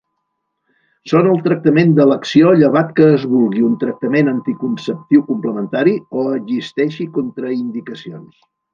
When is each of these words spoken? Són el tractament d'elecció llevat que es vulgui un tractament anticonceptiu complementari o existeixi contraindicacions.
Són 1.11 1.27
el 1.33 1.43
tractament 1.47 1.93
d'elecció 1.99 2.53
llevat 2.63 2.89
que 3.01 3.07
es 3.19 3.27
vulgui 3.35 3.67
un 3.69 3.77
tractament 3.85 4.33
anticonceptiu 4.33 5.25
complementari 5.31 5.97
o 6.23 6.29
existeixi 6.43 7.11
contraindicacions. 7.21 8.45